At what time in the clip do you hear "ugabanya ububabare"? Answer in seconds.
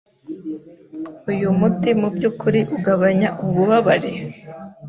2.75-4.11